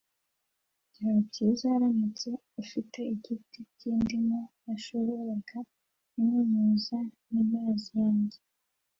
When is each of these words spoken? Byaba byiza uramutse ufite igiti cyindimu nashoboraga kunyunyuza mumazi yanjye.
Byaba 0.91 1.19
byiza 1.27 1.65
uramutse 1.77 2.29
ufite 2.61 2.99
igiti 3.13 3.59
cyindimu 3.77 4.39
nashoboraga 4.63 5.57
kunyunyuza 6.09 6.97
mumazi 7.31 7.89
yanjye. 8.01 8.39